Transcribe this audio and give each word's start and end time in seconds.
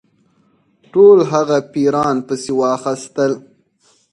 ټول 0.91 1.17
هغه 1.31 1.57
پیران 1.73 2.15
پسي 2.27 2.51
واخیستل. 2.59 3.31